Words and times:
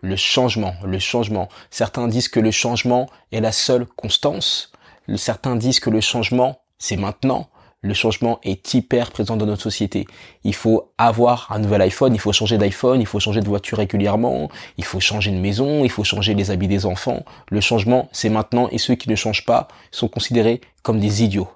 le 0.00 0.16
changement, 0.16 0.74
le 0.84 0.98
changement. 0.98 1.48
Certains 1.70 2.08
disent 2.08 2.28
que 2.28 2.40
le 2.40 2.50
changement 2.50 3.08
est 3.32 3.40
la 3.40 3.52
seule 3.52 3.86
constance. 3.86 4.72
Certains 5.16 5.56
disent 5.56 5.80
que 5.80 5.90
le 5.90 6.00
changement, 6.00 6.60
c'est 6.78 6.96
maintenant. 6.96 7.48
Le 7.80 7.94
changement 7.94 8.40
est 8.42 8.74
hyper 8.74 9.12
présent 9.12 9.36
dans 9.36 9.46
notre 9.46 9.62
société. 9.62 10.06
Il 10.42 10.54
faut 10.54 10.92
avoir 10.98 11.52
un 11.52 11.60
nouvel 11.60 11.80
iPhone, 11.82 12.12
il 12.12 12.18
faut 12.18 12.32
changer 12.32 12.58
d'iPhone, 12.58 13.00
il 13.00 13.06
faut 13.06 13.20
changer 13.20 13.40
de 13.40 13.46
voiture 13.46 13.78
régulièrement, 13.78 14.50
il 14.78 14.84
faut 14.84 14.98
changer 14.98 15.30
de 15.30 15.36
maison, 15.36 15.84
il 15.84 15.90
faut 15.90 16.02
changer 16.02 16.34
les 16.34 16.50
habits 16.50 16.66
des 16.66 16.86
enfants. 16.86 17.24
Le 17.50 17.60
changement, 17.60 18.08
c'est 18.10 18.30
maintenant 18.30 18.68
et 18.70 18.78
ceux 18.78 18.96
qui 18.96 19.08
ne 19.08 19.14
changent 19.14 19.44
pas 19.44 19.68
sont 19.92 20.08
considérés 20.08 20.60
comme 20.82 20.98
des 20.98 21.22
idiots. 21.22 21.48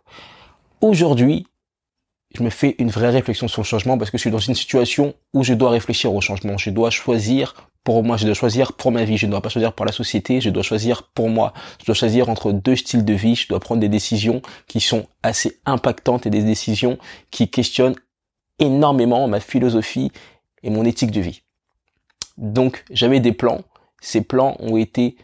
Aujourd'hui, 0.81 1.47
je 2.37 2.45
me 2.45 2.51
fais 2.51 2.77
une 2.79 2.91
vraie 2.91 3.11
réflexion 3.11 3.49
sur 3.49 3.63
le 3.63 3.67
changement 3.67 3.99
parce 3.99 4.11
que 4.13 4.17
je 4.17 4.23
suis 4.23 4.31
dans 4.31 4.39
une 4.39 4.55
situation 4.55 5.15
où 5.35 5.43
je 5.43 5.55
dois 5.55 5.71
réfléchir 5.71 6.15
au 6.15 6.21
changement. 6.21 6.57
Je 6.57 6.71
dois 6.71 6.91
choisir 6.91 7.69
pour 7.85 8.05
moi, 8.05 8.17
je 8.17 8.25
dois 8.25 8.35
choisir 8.35 8.75
pour 8.75 8.93
ma 8.93 9.05
vie, 9.05 9.17
je 9.17 9.27
ne 9.27 9.33
dois 9.33 9.41
pas 9.41 9.49
choisir 9.49 9.73
pour 9.73 9.85
la 9.85 9.93
société, 9.93 10.41
je 10.41 10.51
dois 10.51 10.63
choisir 10.63 11.03
pour 11.15 11.29
moi. 11.29 11.53
Je 11.81 11.87
dois 11.87 11.95
choisir 11.95 12.29
entre 12.29 12.53
deux 12.53 12.77
styles 12.77 13.05
de 13.05 13.13
vie, 13.13 13.35
je 13.35 13.49
dois 13.49 13.61
prendre 13.61 13.81
des 13.81 13.89
décisions 13.89 14.41
qui 14.69 14.81
sont 14.81 15.07
assez 15.23 15.61
impactantes 15.67 16.27
et 16.27 16.31
des 16.31 16.43
décisions 16.43 16.99
qui 17.31 17.49
questionnent 17.51 17.97
énormément 18.59 19.27
ma 19.27 19.41
philosophie 19.41 20.13
et 20.63 20.71
mon 20.71 20.85
éthique 20.85 21.11
de 21.11 21.21
vie. 21.21 21.43
Donc, 22.37 22.85
j'avais 22.91 23.21
des 23.21 23.33
plans. 23.33 23.63
Ces 24.01 24.21
plans 24.23 24.57
ont 24.61 24.77
été 24.77 25.17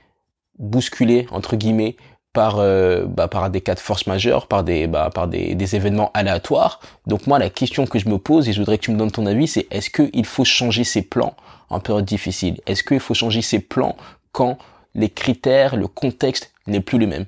bousculés, 0.59 1.27
entre 1.31 1.57
guillemets, 1.57 1.97
par 2.33 2.59
euh, 2.59 3.07
bah, 3.07 3.29
par 3.29 3.51
des 3.51 3.61
cas 3.61 3.75
de 3.75 3.81
force 3.81 4.07
majeure, 4.07 4.47
par 4.47 4.65
des 4.65 4.87
bah, 4.87 5.11
par 5.15 5.29
des, 5.29 5.55
des, 5.55 5.77
événements 5.77 6.11
aléatoires. 6.15 6.81
Donc 7.07 7.27
moi 7.27 7.39
la 7.39 7.51
question 7.51 7.87
que 7.87 7.99
je 7.99 8.09
me 8.09 8.19
pose 8.19 8.49
et 8.49 8.53
je 8.53 8.61
voudrais 8.61 8.79
que 8.79 8.85
tu 8.85 8.91
me 8.91 8.99
donnes 8.99 9.11
ton 9.11 9.27
avis, 9.27 9.49
c'est 9.49 9.67
est-ce 9.71 9.91
qu'il 9.91 10.27
faut 10.27 10.45
changer 10.45 10.85
ses 10.85 11.03
plans 11.03 11.35
en 11.71 11.81
période 11.81 12.05
difficile? 12.05 12.61
Est-ce 12.67 12.83
qu'il 12.83 13.01
faut 13.01 13.15
changer 13.15 13.43
ses 13.43 13.61
plans 13.61 13.97
quand 14.33 14.59
les 14.95 15.11
critères, 15.11 15.77
le 15.77 15.89
contexte 15.89 16.53
n'est 16.67 16.81
plus 16.81 16.99
le 16.99 17.07
même? 17.07 17.27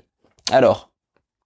Alors, 0.53 0.91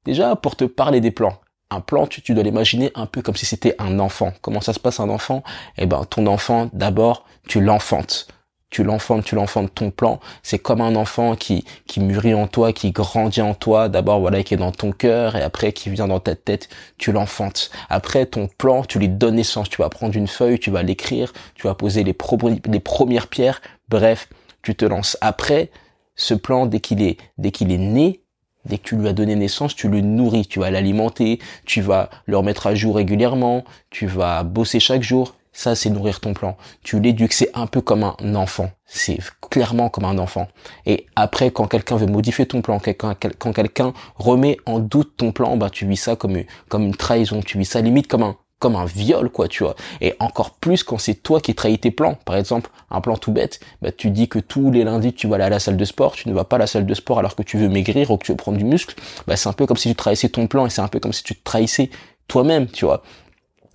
déjà 0.04 0.36
pour 0.36 0.56
te 0.56 0.64
parler 0.64 1.00
des 1.00 1.10
plans, 1.10 1.38
un 1.70 1.80
plan, 1.80 2.06
tu, 2.06 2.22
tu 2.22 2.34
dois 2.34 2.42
l'imaginer 2.42 2.90
un 2.94 3.06
peu 3.06 3.22
comme 3.22 3.36
si 3.36 3.46
c'était 3.46 3.74
un 3.78 3.98
enfant. 3.98 4.32
Comment 4.42 4.60
ça 4.60 4.72
se 4.72 4.80
passe 4.80 5.00
un 5.00 5.08
enfant? 5.08 5.42
Eh 5.76 5.86
ben, 5.86 6.04
ton 6.04 6.26
enfant, 6.26 6.70
d'abord, 6.72 7.24
tu 7.48 7.60
l'enfantes 7.60 8.28
tu 8.74 8.82
l'enfantes, 8.82 9.24
tu 9.24 9.36
l'enfantes 9.36 9.72
ton 9.72 9.92
plan. 9.92 10.18
C'est 10.42 10.58
comme 10.58 10.80
un 10.80 10.96
enfant 10.96 11.36
qui, 11.36 11.64
qui 11.86 12.00
mûrit 12.00 12.34
en 12.34 12.48
toi, 12.48 12.72
qui 12.72 12.90
grandit 12.90 13.40
en 13.40 13.54
toi. 13.54 13.88
D'abord, 13.88 14.18
voilà, 14.18 14.42
qui 14.42 14.54
est 14.54 14.56
dans 14.56 14.72
ton 14.72 14.90
cœur 14.90 15.36
et 15.36 15.42
après 15.42 15.72
qui 15.72 15.90
vient 15.90 16.08
dans 16.08 16.18
ta 16.18 16.34
tête, 16.34 16.68
tu 16.98 17.12
l'enfantes. 17.12 17.70
Après, 17.88 18.26
ton 18.26 18.48
plan, 18.48 18.82
tu 18.82 18.98
lui 18.98 19.08
donnes 19.08 19.36
naissance. 19.36 19.68
Tu 19.68 19.80
vas 19.80 19.88
prendre 19.90 20.16
une 20.16 20.26
feuille, 20.26 20.58
tu 20.58 20.72
vas 20.72 20.82
l'écrire, 20.82 21.32
tu 21.54 21.68
vas 21.68 21.76
poser 21.76 22.02
les, 22.02 22.12
premières 22.12 23.28
pierres. 23.28 23.62
Bref, 23.88 24.28
tu 24.62 24.74
te 24.74 24.84
lances. 24.84 25.16
Après, 25.20 25.70
ce 26.16 26.34
plan, 26.34 26.66
dès 26.66 26.80
qu'il 26.80 27.00
est, 27.00 27.18
dès 27.38 27.52
qu'il 27.52 27.70
est 27.70 27.78
né, 27.78 28.22
Dès 28.64 28.78
que 28.78 28.84
tu 28.84 28.96
lui 28.96 29.06
as 29.08 29.12
donné 29.12 29.36
naissance, 29.36 29.76
tu 29.76 29.90
le 29.90 30.00
nourris, 30.00 30.46
tu 30.46 30.58
vas 30.58 30.70
l'alimenter, 30.70 31.38
tu 31.66 31.82
vas 31.82 32.08
le 32.24 32.38
remettre 32.38 32.66
à 32.66 32.74
jour 32.74 32.96
régulièrement, 32.96 33.62
tu 33.90 34.06
vas 34.06 34.42
bosser 34.42 34.80
chaque 34.80 35.02
jour, 35.02 35.34
ça, 35.54 35.76
c'est 35.76 35.88
nourrir 35.88 36.18
ton 36.18 36.34
plan. 36.34 36.56
Tu 36.82 36.98
l'éduques, 36.98 37.32
c'est 37.32 37.50
un 37.54 37.68
peu 37.68 37.80
comme 37.80 38.02
un 38.02 38.34
enfant. 38.34 38.70
C'est 38.86 39.18
clairement 39.50 39.88
comme 39.88 40.04
un 40.04 40.18
enfant. 40.18 40.48
Et 40.84 41.06
après, 41.14 41.52
quand 41.52 41.68
quelqu'un 41.68 41.96
veut 41.96 42.06
modifier 42.06 42.44
ton 42.44 42.60
plan, 42.60 42.80
quand 42.80 43.52
quelqu'un 43.52 43.92
remet 44.16 44.56
en 44.66 44.80
doute 44.80 45.16
ton 45.16 45.30
plan, 45.30 45.56
bah, 45.56 45.70
tu 45.70 45.86
vis 45.86 45.96
ça 45.96 46.16
comme, 46.16 46.36
une 46.36 46.96
trahison. 46.96 47.40
Tu 47.40 47.56
vis 47.56 47.66
ça 47.66 47.80
limite 47.80 48.08
comme 48.08 48.24
un, 48.24 48.36
comme 48.58 48.74
un 48.74 48.84
viol, 48.84 49.30
quoi, 49.30 49.46
tu 49.46 49.62
vois. 49.62 49.76
Et 50.00 50.14
encore 50.18 50.50
plus 50.56 50.82
quand 50.82 50.98
c'est 50.98 51.14
toi 51.14 51.40
qui 51.40 51.54
trahis 51.54 51.78
tes 51.78 51.92
plans. 51.92 52.18
Par 52.24 52.34
exemple, 52.34 52.70
un 52.90 53.00
plan 53.00 53.16
tout 53.16 53.30
bête, 53.30 53.60
bah, 53.80 53.92
tu 53.92 54.10
dis 54.10 54.28
que 54.28 54.40
tous 54.40 54.72
les 54.72 54.82
lundis, 54.82 55.12
tu 55.12 55.28
vas 55.28 55.36
aller 55.36 55.44
à 55.44 55.50
la 55.50 55.60
salle 55.60 55.76
de 55.76 55.84
sport, 55.84 56.16
tu 56.16 56.28
ne 56.28 56.34
vas 56.34 56.44
pas 56.44 56.56
à 56.56 56.58
la 56.58 56.66
salle 56.66 56.84
de 56.84 56.94
sport 56.94 57.20
alors 57.20 57.36
que 57.36 57.44
tu 57.44 57.58
veux 57.58 57.68
maigrir 57.68 58.10
ou 58.10 58.16
que 58.16 58.26
tu 58.26 58.32
veux 58.32 58.36
prendre 58.36 58.58
du 58.58 58.64
muscle. 58.64 58.96
Bah, 59.28 59.36
c'est 59.36 59.48
un 59.48 59.52
peu 59.52 59.66
comme 59.66 59.76
si 59.76 59.88
tu 59.88 59.94
trahissais 59.94 60.30
ton 60.30 60.48
plan 60.48 60.66
et 60.66 60.70
c'est 60.70 60.82
un 60.82 60.88
peu 60.88 60.98
comme 60.98 61.12
si 61.12 61.22
tu 61.22 61.40
trahissais 61.40 61.90
toi-même, 62.26 62.66
tu 62.66 62.86
vois. 62.86 63.04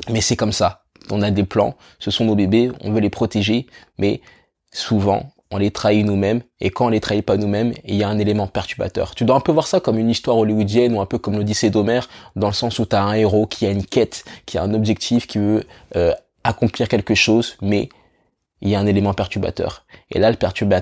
Mais 0.10 0.20
c'est 0.20 0.36
comme 0.36 0.52
ça 0.52 0.84
on 1.12 1.22
a 1.22 1.32
des 1.32 1.44
plans, 1.44 1.76
ce 2.00 2.12
sont 2.12 2.26
nos 2.26 2.36
bébés, 2.36 2.72
on 2.82 2.92
veut 2.92 3.00
les 3.00 3.10
protéger, 3.10 3.68
mais 3.98 4.22
souvent, 4.72 5.32
on 5.52 5.58
les 5.58 5.72
trahit 5.72 6.06
nous-mêmes, 6.06 6.42
et 6.62 6.70
quand 6.70 6.86
on 6.86 6.90
les 6.90 7.00
trahit 7.00 7.26
pas 7.26 7.38
nous-mêmes, 7.38 7.74
il 7.86 7.96
y 7.96 8.04
a 8.04 8.10
un 8.10 8.20
élément 8.20 8.48
perturbateur. 8.48 9.16
Tu 9.16 9.26
dois 9.26 9.36
un 9.36 9.40
peu 9.40 9.52
voir 9.52 9.68
ça 9.68 9.80
comme 9.80 9.98
une 9.98 10.10
histoire 10.10 10.38
hollywoodienne, 10.38 10.94
ou 10.94 11.02
un 11.02 11.06
peu 11.06 11.18
comme 11.18 11.38
l'Odyssée 11.38 11.70
d'Homère, 11.70 12.08
dans 12.36 12.48
le 12.48 12.54
sens 12.54 12.78
où 12.80 12.86
tu 12.86 12.96
as 12.96 13.04
un 13.04 13.14
héros 13.14 13.48
qui 13.48 13.66
a 13.66 13.72
une 13.72 13.86
quête, 13.86 14.26
qui 14.46 14.58
a 14.58 14.64
un 14.64 14.74
objectif, 14.74 15.26
qui 15.26 15.40
veut 15.40 15.64
euh, 15.96 16.14
accomplir 16.44 16.88
quelque 16.88 17.16
chose, 17.16 17.58
mais 17.62 17.90
il 18.62 18.70
y 18.70 18.76
a 18.76 18.80
un 18.80 18.86
élément 18.86 19.14
perturbateur. 19.14 19.86
Et 20.12 20.20
là, 20.20 20.32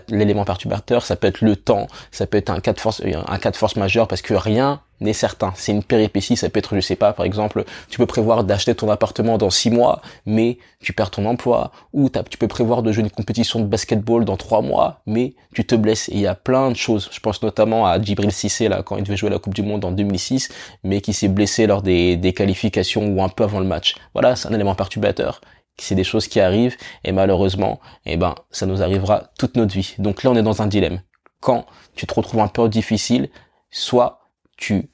l'élément 0.09 0.45
perturbateur, 0.45 1.05
ça 1.05 1.15
peut 1.15 1.27
être 1.27 1.41
le 1.41 1.55
temps, 1.55 1.87
ça 2.11 2.25
peut 2.25 2.37
être 2.37 2.49
un 2.49 2.59
cas 2.59 2.73
de 2.73 2.79
force, 2.79 3.01
un 3.03 3.37
cas 3.37 3.51
de 3.51 3.57
force 3.57 3.75
majeure, 3.75 4.07
parce 4.07 4.21
que 4.21 4.33
rien 4.33 4.81
n'est 4.99 5.13
certain. 5.13 5.53
C'est 5.55 5.71
une 5.71 5.83
péripétie, 5.83 6.35
ça 6.35 6.49
peut 6.49 6.59
être, 6.59 6.75
je 6.75 6.81
sais 6.81 6.95
pas, 6.95 7.13
par 7.13 7.25
exemple, 7.25 7.65
tu 7.89 7.97
peux 7.97 8.05
prévoir 8.05 8.43
d'acheter 8.43 8.73
ton 8.73 8.89
appartement 8.89 9.37
dans 9.37 9.49
six 9.49 9.69
mois, 9.69 10.01
mais 10.25 10.57
tu 10.79 10.93
perds 10.93 11.11
ton 11.11 11.25
emploi, 11.25 11.71
ou 11.93 12.09
tu 12.29 12.37
peux 12.37 12.47
prévoir 12.47 12.81
de 12.81 12.91
jouer 12.91 13.03
une 13.03 13.11
compétition 13.11 13.59
de 13.59 13.65
basketball 13.65 14.25
dans 14.25 14.37
trois 14.37 14.61
mois, 14.61 15.01
mais 15.05 15.33
tu 15.53 15.65
te 15.65 15.75
blesses. 15.75 16.09
Et 16.09 16.13
il 16.13 16.21
y 16.21 16.27
a 16.27 16.35
plein 16.35 16.71
de 16.71 16.75
choses. 16.75 17.09
Je 17.11 17.19
pense 17.19 17.43
notamment 17.43 17.85
à 17.85 18.01
Djibril 18.01 18.31
Cissé, 18.31 18.69
là, 18.69 18.81
quand 18.81 18.97
il 18.97 19.03
devait 19.03 19.17
jouer 19.17 19.29
la 19.29 19.39
Coupe 19.39 19.53
du 19.53 19.61
Monde 19.61 19.85
en 19.85 19.91
2006, 19.91 20.49
mais 20.83 21.01
qui 21.01 21.13
s'est 21.13 21.27
blessé 21.27 21.67
lors 21.67 21.81
des, 21.81 22.15
des 22.15 22.33
qualifications 22.33 23.07
ou 23.07 23.21
un 23.21 23.29
peu 23.29 23.43
avant 23.43 23.59
le 23.59 23.65
match. 23.65 23.95
Voilà, 24.13 24.35
c'est 24.35 24.47
un 24.47 24.53
élément 24.53 24.75
perturbateur 24.75 25.41
c'est 25.79 25.95
des 25.95 26.03
choses 26.03 26.27
qui 26.27 26.39
arrivent 26.39 26.77
et 27.03 27.11
malheureusement, 27.11 27.79
eh 28.05 28.17
ben, 28.17 28.35
ça 28.51 28.65
nous 28.65 28.81
arrivera 28.81 29.31
toute 29.37 29.55
notre 29.55 29.73
vie. 29.73 29.95
Donc 29.99 30.23
là, 30.23 30.31
on 30.31 30.35
est 30.35 30.43
dans 30.43 30.61
un 30.61 30.67
dilemme. 30.67 31.01
Quand 31.39 31.65
tu 31.95 32.07
te 32.07 32.13
retrouves 32.13 32.41
un 32.41 32.47
peu 32.47 32.67
difficile, 32.67 33.29
soit 33.69 34.21
tu, 34.57 34.89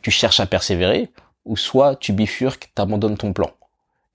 tu 0.00 0.10
cherches 0.10 0.40
à 0.40 0.46
persévérer, 0.46 1.10
ou 1.44 1.56
soit 1.56 1.96
tu 1.96 2.12
bifurques, 2.12 2.70
t'abandonnes 2.74 3.16
ton 3.16 3.32
plan. 3.32 3.50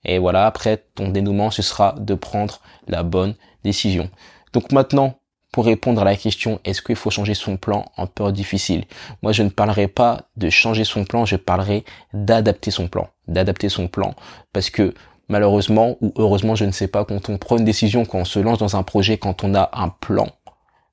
Et 0.04 0.18
voilà, 0.18 0.46
après, 0.46 0.84
ton 0.94 1.08
dénouement, 1.08 1.50
ce 1.50 1.62
sera 1.62 1.92
de 1.98 2.14
prendre 2.14 2.60
la 2.86 3.02
bonne 3.02 3.34
décision. 3.64 4.10
Donc 4.52 4.72
maintenant, 4.72 5.18
pour 5.52 5.64
répondre 5.64 6.00
à 6.00 6.04
la 6.04 6.16
question 6.16 6.60
est-ce 6.64 6.82
qu'il 6.82 6.96
faut 6.96 7.10
changer 7.10 7.34
son 7.34 7.56
plan 7.56 7.90
en 7.96 8.06
peur 8.06 8.32
difficile? 8.32 8.84
Moi, 9.22 9.32
je 9.32 9.42
ne 9.42 9.48
parlerai 9.48 9.88
pas 9.88 10.28
de 10.36 10.50
changer 10.50 10.84
son 10.84 11.04
plan, 11.04 11.24
je 11.24 11.36
parlerai 11.36 11.84
d'adapter 12.12 12.70
son 12.70 12.88
plan. 12.88 13.08
D'adapter 13.26 13.68
son 13.68 13.88
plan 13.88 14.14
parce 14.52 14.70
que 14.70 14.94
malheureusement 15.28 15.96
ou 16.00 16.12
heureusement, 16.16 16.54
je 16.54 16.64
ne 16.64 16.72
sais 16.72 16.88
pas, 16.88 17.04
quand 17.04 17.28
on 17.28 17.38
prend 17.38 17.58
une 17.58 17.64
décision, 17.64 18.04
quand 18.04 18.18
on 18.18 18.24
se 18.24 18.38
lance 18.38 18.58
dans 18.58 18.76
un 18.76 18.82
projet, 18.82 19.18
quand 19.18 19.44
on 19.44 19.54
a 19.54 19.70
un 19.72 19.88
plan, 19.88 20.28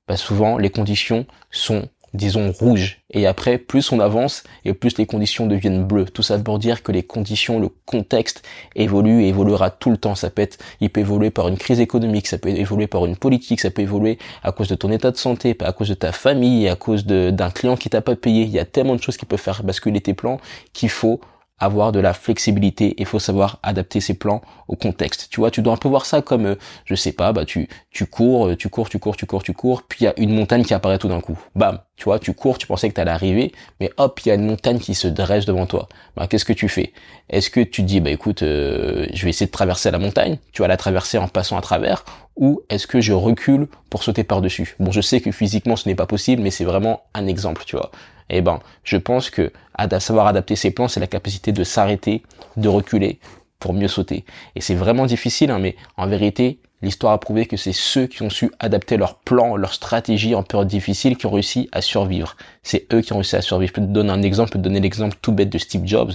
bah 0.08 0.16
souvent 0.16 0.58
les 0.58 0.70
conditions 0.70 1.26
sont 1.50 1.88
disons 2.14 2.50
rouges. 2.52 3.00
Et 3.10 3.26
après 3.26 3.58
plus 3.58 3.92
on 3.92 4.00
avance 4.00 4.42
et 4.64 4.72
plus 4.72 4.98
les 4.98 5.06
conditions 5.06 5.46
deviennent 5.46 5.84
bleues. 5.84 6.06
Tout 6.06 6.22
ça 6.22 6.38
pour 6.38 6.58
dire 6.58 6.82
que 6.82 6.92
les 6.92 7.02
conditions 7.02 7.58
le 7.58 7.68
contexte 7.68 8.42
évolue 8.74 9.24
et 9.24 9.28
évoluera 9.28 9.70
tout 9.70 9.90
le 9.90 9.96
temps. 9.96 10.14
Ça 10.14 10.30
peut 10.30 10.42
être 10.42 10.58
il 10.80 10.90
peut 10.90 11.00
évoluer 11.00 11.30
par 11.30 11.48
une 11.48 11.58
crise 11.58 11.80
économique 11.80 12.26
ça 12.26 12.38
peut 12.38 12.48
évoluer 12.48 12.86
par 12.86 13.06
une 13.06 13.16
politique 13.16 13.60
ça 13.60 13.70
peut 13.70 13.82
évoluer 13.82 14.18
à 14.42 14.52
cause 14.52 14.68
de 14.68 14.74
ton 14.74 14.90
état 14.90 15.10
de 15.10 15.16
santé 15.16 15.56
à 15.60 15.72
cause 15.72 15.88
de 15.88 15.94
ta 15.94 16.12
famille 16.12 16.68
à 16.68 16.76
cause 16.76 17.06
d'un 17.06 17.50
client 17.50 17.76
qui 17.76 17.90
t'a 17.90 18.00
pas 18.00 18.16
payé. 18.16 18.42
Il 18.42 18.50
y 18.50 18.58
a 18.58 18.64
tellement 18.64 18.96
de 18.96 19.02
choses 19.02 19.16
qui 19.16 19.26
peuvent 19.26 19.40
faire 19.40 19.62
basculer 19.62 20.00
tes 20.00 20.14
plans 20.14 20.40
qu'il 20.72 20.90
faut 20.90 21.20
avoir 21.58 21.92
de 21.92 22.00
la 22.00 22.12
flexibilité 22.12 22.94
il 22.98 23.06
faut 23.06 23.18
savoir 23.18 23.58
adapter 23.62 24.00
ses 24.00 24.14
plans 24.14 24.42
au 24.68 24.76
contexte. 24.76 25.28
Tu 25.30 25.40
vois, 25.40 25.50
tu 25.50 25.62
dois 25.62 25.74
un 25.74 25.76
peu 25.76 25.88
voir 25.88 26.04
ça 26.06 26.22
comme, 26.22 26.46
euh, 26.46 26.54
je 26.84 26.94
sais 26.94 27.12
pas, 27.12 27.32
bah 27.32 27.44
tu 27.44 27.68
tu 27.90 28.06
cours, 28.06 28.48
euh, 28.48 28.56
tu 28.56 28.68
cours, 28.68 28.88
tu 28.88 28.98
cours, 28.98 29.16
tu 29.16 29.26
cours, 29.26 29.42
tu 29.42 29.52
cours, 29.52 29.82
puis 29.82 30.00
il 30.00 30.04
y 30.04 30.08
a 30.08 30.14
une 30.18 30.34
montagne 30.34 30.64
qui 30.64 30.74
apparaît 30.74 30.98
tout 30.98 31.08
d'un 31.08 31.20
coup. 31.20 31.38
Bam, 31.54 31.80
tu 31.96 32.04
vois, 32.04 32.18
tu 32.18 32.34
cours, 32.34 32.58
tu 32.58 32.66
pensais 32.66 32.88
que 32.88 32.94
t'allais 32.94 33.10
arriver, 33.10 33.52
mais 33.80 33.90
hop, 33.96 34.20
il 34.24 34.28
y 34.28 34.32
a 34.32 34.34
une 34.34 34.46
montagne 34.46 34.78
qui 34.78 34.94
se 34.94 35.08
dresse 35.08 35.46
devant 35.46 35.66
toi. 35.66 35.88
Bah 36.16 36.26
qu'est-ce 36.26 36.44
que 36.44 36.52
tu 36.52 36.68
fais? 36.68 36.92
Est-ce 37.30 37.50
que 37.50 37.60
tu 37.60 37.82
dis, 37.82 38.00
bah 38.00 38.10
écoute, 38.10 38.42
euh, 38.42 39.06
je 39.12 39.24
vais 39.24 39.30
essayer 39.30 39.46
de 39.46 39.52
traverser 39.52 39.90
la 39.90 39.98
montagne, 39.98 40.38
tu 40.52 40.62
vas 40.62 40.68
la 40.68 40.76
traverser 40.76 41.18
en 41.18 41.28
passant 41.28 41.56
à 41.56 41.62
travers, 41.62 42.04
ou 42.36 42.60
est-ce 42.68 42.86
que 42.86 43.00
je 43.00 43.12
recule 43.12 43.68
pour 43.88 44.02
sauter 44.02 44.24
par-dessus? 44.24 44.76
Bon, 44.78 44.90
je 44.90 45.00
sais 45.00 45.20
que 45.20 45.30
physiquement 45.30 45.76
ce 45.76 45.88
n'est 45.88 45.94
pas 45.94 46.06
possible, 46.06 46.42
mais 46.42 46.50
c'est 46.50 46.64
vraiment 46.64 47.02
un 47.14 47.26
exemple, 47.26 47.62
tu 47.64 47.76
vois 47.76 47.90
eh 48.28 48.40
ben, 48.40 48.60
je 48.84 48.96
pense 48.96 49.30
que 49.30 49.52
à 49.74 50.00
savoir 50.00 50.26
adapter 50.26 50.56
ses 50.56 50.70
plans, 50.70 50.88
c'est 50.88 51.00
la 51.00 51.06
capacité 51.06 51.52
de 51.52 51.64
s'arrêter, 51.64 52.22
de 52.56 52.68
reculer 52.68 53.18
pour 53.58 53.72
mieux 53.72 53.88
sauter. 53.88 54.24
Et 54.54 54.60
c'est 54.60 54.74
vraiment 54.74 55.06
difficile, 55.06 55.50
hein, 55.50 55.58
mais 55.58 55.76
en 55.96 56.06
vérité, 56.06 56.58
L'histoire 56.82 57.14
a 57.14 57.18
prouvé 57.18 57.46
que 57.46 57.56
c'est 57.56 57.72
ceux 57.72 58.06
qui 58.06 58.22
ont 58.22 58.28
su 58.28 58.50
adapter 58.58 58.98
leur 58.98 59.16
plan, 59.16 59.56
leur 59.56 59.72
stratégie 59.72 60.34
en 60.34 60.42
période 60.42 60.68
difficile 60.68 61.16
qui 61.16 61.24
ont 61.24 61.30
réussi 61.30 61.70
à 61.72 61.80
survivre. 61.80 62.36
C'est 62.62 62.86
eux 62.92 63.00
qui 63.00 63.12
ont 63.14 63.16
réussi 63.16 63.36
à 63.36 63.40
survivre. 63.40 63.70
Je 63.70 63.80
peux 63.80 63.86
te 63.86 63.92
donner 63.92 64.10
un 64.10 64.22
exemple, 64.22 64.50
te 64.50 64.58
donner 64.58 64.80
l'exemple 64.80 65.16
tout 65.22 65.32
bête 65.32 65.48
de 65.48 65.56
Steve 65.56 65.86
Jobs. 65.86 66.12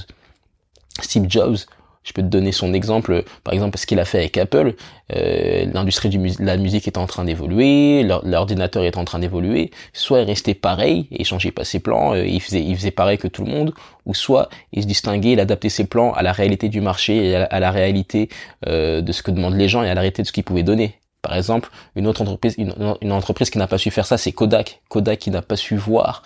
Steve 1.01 1.25
Jobs, 1.27 1.57
je 2.03 2.13
peux 2.13 2.21
te 2.21 2.27
donner 2.27 2.51
son 2.51 2.73
exemple, 2.73 3.23
par 3.43 3.53
exemple, 3.53 3.77
ce 3.77 3.85
qu'il 3.85 3.99
a 3.99 4.05
fait 4.05 4.19
avec 4.19 4.37
Apple. 4.37 4.75
Euh, 5.13 5.65
L'industrie 5.71 6.09
de 6.09 6.43
la 6.43 6.57
musique 6.57 6.87
est 6.87 6.97
en 6.97 7.05
train 7.05 7.25
d'évoluer, 7.25 8.03
l'ordinateur 8.03 8.83
est 8.83 8.97
en 8.97 9.05
train 9.05 9.19
d'évoluer. 9.19 9.71
Soit 9.93 10.21
il 10.21 10.25
restait 10.25 10.55
pareil 10.55 11.07
et 11.11 11.23
changeait 11.23 11.51
pas 11.51 11.63
ses 11.63 11.79
plans, 11.79 12.13
euh, 12.13 12.25
il 12.25 12.41
faisait, 12.41 12.63
il 12.63 12.75
faisait 12.75 12.91
pareil 12.91 13.17
que 13.17 13.27
tout 13.27 13.43
le 13.43 13.51
monde, 13.51 13.73
ou 14.05 14.15
soit 14.15 14.49
il 14.71 14.81
se 14.81 14.87
distinguait, 14.87 15.33
il 15.33 15.39
adaptait 15.39 15.69
ses 15.69 15.85
plans 15.85 16.13
à 16.13 16.23
la 16.23 16.31
réalité 16.31 16.69
du 16.69 16.81
marché 16.81 17.29
et 17.29 17.35
à 17.35 17.59
la, 17.59 17.71
réalité 17.71 18.29
euh, 18.67 19.01
de 19.01 19.11
ce 19.11 19.21
que 19.21 19.31
demandent 19.31 19.57
les 19.57 19.69
gens 19.69 19.83
et 19.83 19.89
à 19.89 19.93
la 19.93 20.01
réalité 20.01 20.23
de 20.23 20.27
ce 20.27 20.31
qu'il 20.31 20.43
pouvait 20.43 20.63
donner. 20.63 20.95
Par 21.21 21.35
exemple, 21.35 21.69
une 21.95 22.07
autre 22.07 22.23
entreprise, 22.23 22.55
une, 22.57 22.73
une 23.01 23.11
entreprise 23.11 23.51
qui 23.51 23.59
n'a 23.59 23.67
pas 23.67 23.77
su 23.77 23.91
faire 23.91 24.07
ça, 24.07 24.17
c'est 24.17 24.31
Kodak. 24.31 24.81
Kodak 24.89 25.19
qui 25.19 25.29
n'a 25.29 25.43
pas 25.43 25.55
su 25.55 25.75
voir 25.75 26.23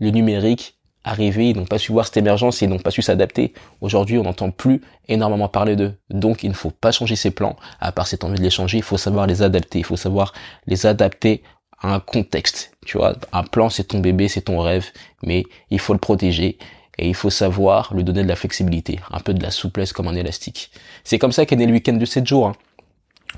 le 0.00 0.10
numérique 0.10 0.77
arriver, 1.08 1.50
ils 1.50 1.56
n'ont 1.56 1.64
pas 1.64 1.78
su 1.78 1.92
voir 1.92 2.06
cette 2.06 2.16
émergence 2.16 2.62
ils 2.62 2.68
n'ont 2.68 2.78
pas 2.78 2.90
su 2.90 3.02
s'adapter. 3.02 3.52
Aujourd'hui, 3.80 4.18
on 4.18 4.24
n'entend 4.24 4.50
plus 4.50 4.82
énormément 5.08 5.48
parler 5.48 5.76
d'eux. 5.76 5.94
Donc, 6.10 6.42
il 6.42 6.50
ne 6.50 6.54
faut 6.54 6.70
pas 6.70 6.92
changer 6.92 7.16
ses 7.16 7.30
plans. 7.30 7.56
À 7.80 7.92
part 7.92 8.06
cette 8.06 8.24
envie 8.24 8.38
de 8.38 8.42
les 8.42 8.50
changer, 8.50 8.78
il 8.78 8.82
faut 8.82 8.98
savoir 8.98 9.26
les 9.26 9.42
adapter. 9.42 9.78
Il 9.78 9.84
faut 9.84 9.96
savoir 9.96 10.32
les 10.66 10.86
adapter 10.86 11.42
à 11.80 11.94
un 11.94 12.00
contexte. 12.00 12.72
Tu 12.84 12.98
vois, 12.98 13.14
un 13.32 13.42
plan, 13.42 13.70
c'est 13.70 13.84
ton 13.84 14.00
bébé, 14.00 14.28
c'est 14.28 14.42
ton 14.42 14.60
rêve, 14.60 14.86
mais 15.22 15.44
il 15.70 15.78
faut 15.78 15.92
le 15.92 15.98
protéger 15.98 16.58
et 16.98 17.08
il 17.08 17.14
faut 17.14 17.30
savoir 17.30 17.94
lui 17.94 18.02
donner 18.02 18.22
de 18.22 18.28
la 18.28 18.36
flexibilité, 18.36 18.98
un 19.10 19.20
peu 19.20 19.32
de 19.32 19.42
la 19.42 19.50
souplesse 19.50 19.92
comme 19.92 20.08
un 20.08 20.16
élastique. 20.16 20.70
C'est 21.04 21.18
comme 21.18 21.32
ça 21.32 21.46
qu'est 21.46 21.56
né 21.56 21.66
le 21.66 21.72
week-end 21.72 21.92
de 21.92 22.04
7 22.04 22.26
jours. 22.26 22.48
Hein. 22.48 22.56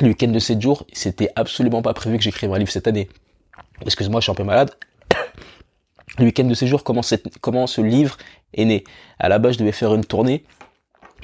Le 0.01 0.09
week-end 0.09 0.29
de 0.29 0.39
7 0.39 0.61
jours, 0.61 0.87
c'était 0.93 1.29
absolument 1.37 1.83
pas 1.83 1.93
prévu 1.93 2.17
que 2.17 2.25
j'écrive 2.25 2.53
un 2.53 2.59
livre 2.59 2.71
cette 2.71 2.89
année. 2.89 3.09
Excuse-moi, 3.85 4.21
je 4.21 4.25
suis 4.25 4.33
un 4.33 4.35
peu 4.35 4.45
malade 4.45 4.71
le 6.19 6.25
week-end 6.25 6.45
de 6.45 6.55
séjour, 6.55 6.85
comment, 6.85 7.03
comment 7.41 7.67
ce 7.67 7.81
livre 7.81 8.17
est 8.55 8.65
né. 8.65 8.85
À 9.19 9.29
la 9.29 9.39
base, 9.39 9.55
je 9.55 9.59
devais 9.61 9.73
faire 9.73 9.95
une 9.95 10.05
tournée. 10.05 10.45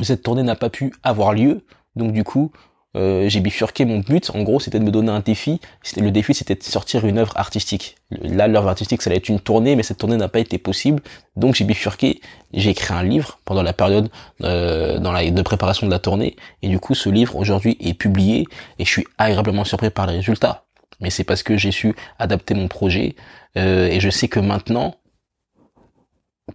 Cette 0.03 0.23
tournée 0.23 0.43
n'a 0.43 0.57
pas 0.57 0.71
pu 0.71 0.93
avoir 1.03 1.33
lieu. 1.33 1.65
Donc 1.97 2.13
du 2.13 2.25
coup, 2.25 2.53
euh, 2.97 3.29
j'ai 3.29 3.41
bifurqué 3.41 3.85
mon 3.85 3.99
but. 3.99 4.31
En 4.35 4.43
gros, 4.43 4.61
c'était 4.61 4.79
de 4.79 4.85
me 4.85 4.91
donner 4.91 5.11
un 5.11 5.21
défi. 5.21 5.61
Le 5.97 6.11
défi, 6.11 6.35
c'était 6.35 6.55
de 6.55 6.63
sortir 6.63 7.07
une 7.07 7.19
œuvre 7.19 7.33
artistique. 7.37 7.97
Là, 8.11 8.49
l'œuvre 8.49 8.69
artistique, 8.69 9.03
ça 9.03 9.11
allait 9.11 9.19
être 9.19 9.29
une 9.29 9.41
tournée, 9.41 9.77
mais 9.77 9.83
cette 9.83 9.99
tournée 9.99 10.17
n'a 10.17 10.29
pas 10.29 10.41
été 10.41 10.59
possible. 10.59 11.03
Donc 11.37 11.55
j'ai 11.55 11.65
bifurqué. 11.65 12.21
J'ai 12.53 12.71
écrit 12.71 12.95
un 12.95 13.03
livre 13.03 13.39
pendant 13.45 13.63
la 13.63 13.73
période 13.73 14.11
euh, 14.43 14.99
de 14.99 15.43
préparation 15.43 15.87
de 15.87 15.93
la 15.93 15.99
tournée. 15.99 16.37
Et 16.63 16.69
du 16.69 16.79
coup, 16.79 16.95
ce 16.95 17.09
livre 17.09 17.37
aujourd'hui 17.37 17.77
est 17.81 17.95
publié 17.95 18.47
et 18.79 18.85
je 18.85 18.91
suis 18.91 19.07
agréablement 19.19 19.65
surpris 19.65 19.91
par 19.91 20.07
les 20.07 20.17
résultats 20.17 20.66
mais 21.01 21.11
c'est 21.11 21.25
parce 21.25 21.43
que 21.43 21.57
j'ai 21.57 21.73
su 21.73 21.95
adapter 22.19 22.55
mon 22.55 22.69
projet 22.69 23.17
euh, 23.57 23.87
et 23.87 24.01
je 24.01 24.11
sais 24.11 24.29
que 24.29 24.41
maintenant 24.41 24.97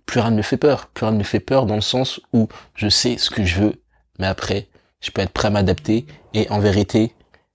plus 0.06 0.20
rien 0.22 0.32
ne 0.32 0.38
me 0.38 0.42
fait 0.42 0.58
peur, 0.58 0.88
plus 0.88 1.06
rien 1.06 1.14
ne 1.14 1.20
me 1.20 1.24
fait 1.24 1.40
peur 1.40 1.66
dans 1.66 1.76
le 1.76 1.82
sens 1.82 2.22
où 2.34 2.48
je 2.76 2.88
sais 2.88 3.18
ce 3.18 3.30
que 3.30 3.44
je 3.44 3.60
veux, 3.60 3.84
mais 4.20 4.28
après 4.28 4.68
je 5.02 5.12
peux 5.12 5.22
être 5.22 5.34
prêt 5.34 5.48
à 5.48 5.52
m'adapter. 5.52 6.06
Et 6.34 6.50
en 6.50 6.60
vérité 6.60 7.14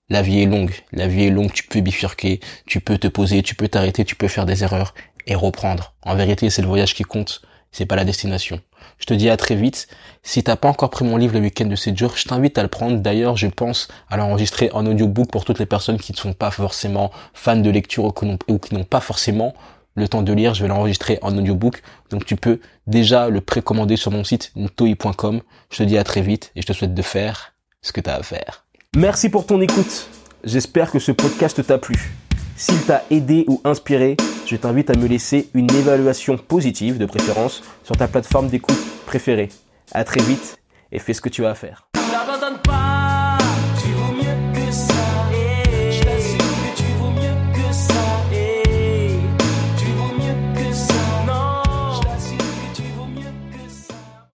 la 0.09 0.21
vie 0.21 0.41
est 0.41 0.45
longue, 0.45 0.73
la 0.93 1.07
vie 1.07 1.23
est 1.23 1.29
longue, 1.29 1.51
tu 1.51 1.63
peux 1.63 1.81
bifurquer, 1.81 2.39
tu 2.65 2.79
peux 2.79 2.97
te 2.97 3.07
poser, 3.07 3.43
tu 3.43 3.55
peux 3.55 3.67
t'arrêter, 3.67 4.05
tu 4.05 4.15
peux 4.15 4.29
faire 4.29 4.45
des 4.45 4.63
erreurs 4.63 4.93
et 5.25 5.35
reprendre. 5.35 5.93
En 6.01 6.15
vérité, 6.15 6.49
c'est 6.49 6.61
le 6.61 6.67
voyage 6.69 6.93
qui 6.93 7.03
compte, 7.03 7.41
c'est 7.77 7.85
pas 7.85 7.95
la 7.95 8.05
destination. 8.05 8.59
Je 8.97 9.05
te 9.05 9.13
dis 9.13 9.29
à 9.29 9.37
très 9.37 9.55
vite. 9.55 9.87
Si 10.23 10.41
t'as 10.41 10.55
pas 10.55 10.67
encore 10.67 10.89
pris 10.89 11.05
mon 11.05 11.15
livre 11.15 11.35
le 11.35 11.41
week-end 11.41 11.65
de 11.65 11.75
7 11.75 11.95
jours, 11.95 12.13
je 12.15 12.25
t'invite 12.25 12.57
à 12.57 12.63
le 12.63 12.69
prendre. 12.69 12.97
D'ailleurs, 12.97 13.37
je 13.37 13.45
pense 13.45 13.87
à 14.09 14.17
l'enregistrer 14.17 14.71
en 14.73 14.85
audiobook 14.87 15.29
pour 15.29 15.45
toutes 15.45 15.59
les 15.59 15.67
personnes 15.67 15.99
qui 15.99 16.11
ne 16.11 16.17
sont 16.17 16.33
pas 16.33 16.49
forcément 16.49 17.11
fans 17.35 17.55
de 17.55 17.69
lecture 17.69 18.05
ou 18.05 18.11
qui 18.11 18.73
n'ont 18.73 18.83
pas 18.83 18.99
forcément 18.99 19.53
le 19.93 20.07
temps 20.07 20.23
de 20.23 20.33
lire. 20.33 20.55
Je 20.55 20.63
vais 20.63 20.69
l'enregistrer 20.69 21.19
en 21.21 21.37
audiobook. 21.37 21.83
Donc 22.09 22.25
tu 22.25 22.35
peux 22.35 22.59
déjà 22.87 23.29
le 23.29 23.41
précommander 23.41 23.95
sur 23.95 24.11
mon 24.11 24.23
site 24.23 24.51
ntoi.com. 24.55 25.41
Je 25.69 25.77
te 25.77 25.83
dis 25.83 25.99
à 25.99 26.03
très 26.03 26.21
vite 26.21 26.51
et 26.55 26.61
je 26.63 26.67
te 26.67 26.73
souhaite 26.73 26.95
de 26.95 27.01
faire 27.03 27.53
ce 27.83 27.91
que 27.91 28.01
tu 28.01 28.09
as 28.09 28.15
à 28.15 28.23
faire. 28.23 28.65
Merci 28.95 29.29
pour 29.29 29.45
ton 29.45 29.61
écoute. 29.61 30.09
J'espère 30.43 30.91
que 30.91 30.97
ce 30.97 31.11
podcast 31.11 31.63
t'a 31.63 31.77
plu. 31.77 32.11
S'il 32.55 32.81
t'a 32.81 33.03
aidé 33.11 33.45
ou 33.47 33.61
inspiré, 33.63 34.17
je 34.47 34.55
t'invite 34.55 34.89
à 34.89 34.97
me 34.97 35.07
laisser 35.07 35.49
une 35.53 35.69
évaluation 35.71 36.37
positive 36.37 36.97
de 36.97 37.05
préférence 37.05 37.63
sur 37.83 37.97
ta 37.97 38.07
plateforme 38.07 38.47
d'écoute 38.47 38.79
préférée. 39.05 39.49
À 39.91 40.03
très 40.03 40.21
vite 40.21 40.57
et 40.91 40.99
fais 40.99 41.13
ce 41.13 41.21
que 41.21 41.29
tu 41.29 41.45
as 41.45 41.49
à 41.49 41.55
faire. 41.55 41.87